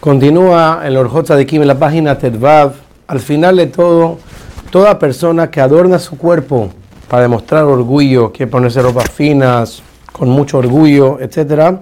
[0.00, 2.72] Continúa el Orjot Tzadikim en la página Tedvav.
[3.06, 4.16] Al final de todo,
[4.70, 6.70] toda persona que adorna su cuerpo
[7.06, 11.80] para demostrar orgullo, quiere ponerse ropas finas, con mucho orgullo, etc.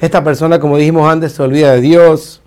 [0.00, 2.42] Esta persona, como dijimos antes, se olvida de Dios,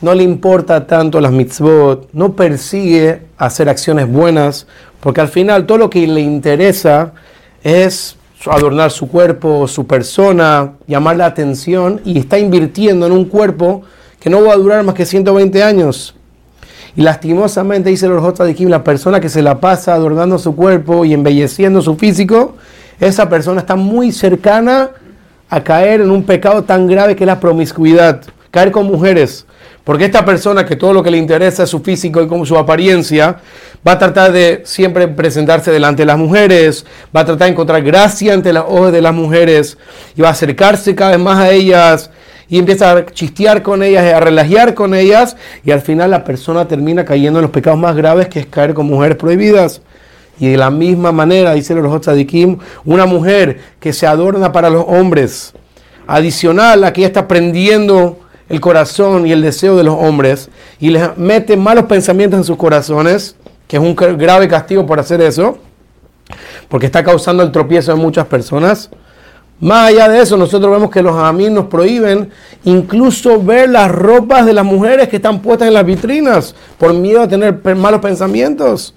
[0.00, 4.66] no le importa tanto las mitzvot, no persigue hacer acciones buenas,
[4.98, 7.12] porque al final todo lo que le interesa
[7.62, 13.84] es adornar su cuerpo, su persona, llamar la atención y está invirtiendo en un cuerpo
[14.20, 16.14] que no va a durar más que 120 años.
[16.96, 18.12] Y lastimosamente, dice el
[18.46, 22.56] de Kim, la persona que se la pasa adornando su cuerpo y embelleciendo su físico,
[22.98, 24.90] esa persona está muy cercana
[25.48, 29.46] a caer en un pecado tan grave que es la promiscuidad, caer con mujeres.
[29.84, 33.38] Porque esta persona que todo lo que le interesa es su físico y su apariencia,
[33.86, 36.84] va a tratar de siempre presentarse delante de las mujeres,
[37.16, 39.78] va a tratar de encontrar gracia ante las ojos de las mujeres
[40.14, 42.10] y va a acercarse cada vez más a ellas
[42.48, 46.66] y empieza a chistear con ellas, a relajar con ellas, y al final la persona
[46.66, 49.82] termina cayendo en los pecados más graves que es caer con mujeres prohibidas.
[50.40, 54.84] Y de la misma manera, dice el Kim, una mujer que se adorna para los
[54.86, 55.52] hombres,
[56.06, 58.18] adicional a que ella está prendiendo
[58.48, 60.48] el corazón y el deseo de los hombres
[60.80, 65.20] y les mete malos pensamientos en sus corazones, que es un grave castigo por hacer
[65.20, 65.58] eso,
[66.68, 68.90] porque está causando el tropiezo de muchas personas.
[69.60, 72.30] Más allá de eso, nosotros vemos que los amigos nos prohíben
[72.64, 77.22] incluso ver las ropas de las mujeres que están puestas en las vitrinas por miedo
[77.22, 78.94] a tener malos pensamientos.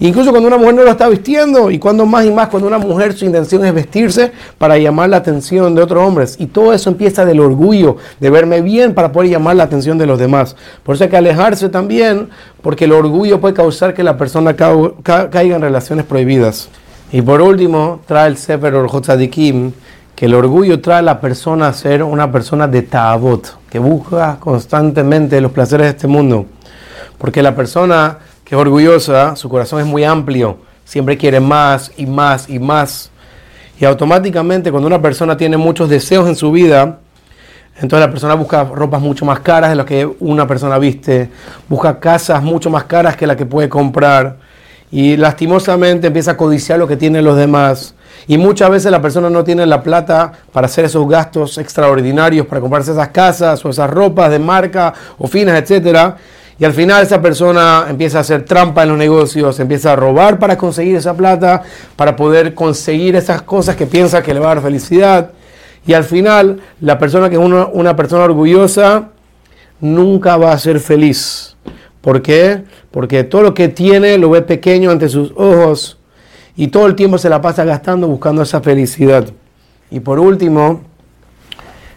[0.00, 2.78] Incluso cuando una mujer no lo está vistiendo y cuando más y más cuando una
[2.78, 6.34] mujer su intención es vestirse para llamar la atención de otros hombres.
[6.40, 10.06] Y todo eso empieza del orgullo, de verme bien para poder llamar la atención de
[10.06, 10.56] los demás.
[10.82, 15.54] Por eso hay que alejarse también porque el orgullo puede causar que la persona caiga
[15.54, 16.68] en relaciones prohibidas.
[17.12, 19.72] Y por último, trae el Sefer Orjotzadikim,
[20.16, 24.38] que el orgullo trae a la persona a ser una persona de Ta'abot, que busca
[24.40, 26.46] constantemente los placeres de este mundo.
[27.18, 32.06] Porque la persona que es orgullosa, su corazón es muy amplio, siempre quiere más y
[32.06, 33.10] más y más.
[33.78, 36.98] Y automáticamente cuando una persona tiene muchos deseos en su vida,
[37.74, 41.28] entonces la persona busca ropas mucho más caras de las que una persona viste,
[41.68, 44.38] busca casas mucho más caras que la que puede comprar
[44.92, 47.94] y lastimosamente empieza a codiciar lo que tienen los demás.
[48.28, 52.60] Y muchas veces la persona no tiene la plata para hacer esos gastos extraordinarios, para
[52.60, 56.14] comprarse esas casas o esas ropas de marca o finas, etc.
[56.58, 60.38] Y al final esa persona empieza a hacer trampa en los negocios, empieza a robar
[60.38, 61.62] para conseguir esa plata,
[61.96, 65.30] para poder conseguir esas cosas que piensa que le va a dar felicidad.
[65.86, 69.08] Y al final la persona que es una, una persona orgullosa
[69.80, 71.52] nunca va a ser feliz
[72.02, 72.64] ¿Por qué?
[72.90, 75.98] Porque todo lo que tiene lo ve pequeño ante sus ojos
[76.56, 79.24] y todo el tiempo se la pasa gastando buscando esa felicidad.
[79.90, 80.80] Y por último,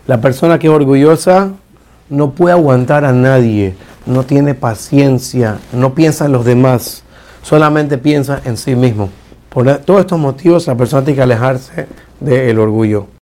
[0.08, 1.52] la persona que es orgullosa
[2.10, 7.04] no puede aguantar a nadie, no tiene paciencia, no piensa en los demás,
[7.42, 9.10] solamente piensa en sí mismo.
[9.50, 11.88] Por todos estos motivos la persona tiene que alejarse
[12.20, 13.15] del orgullo.